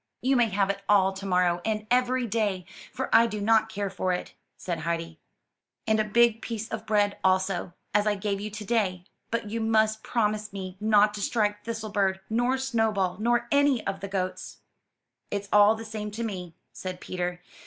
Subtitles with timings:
[0.23, 3.91] "You may have it all, to morrow and every day, for I do not care
[3.91, 5.19] for it," said Heidi,
[5.85, 7.31] "and a big piece 289 MY BOOK HOUSE of bread
[7.63, 11.63] also, as I gave you to day; but you must promise me not to strike
[11.63, 14.61] Thistlebird nor Snowball, nor any of the goats/*
[15.31, 17.39] ''It's all the same to me/' said Peter.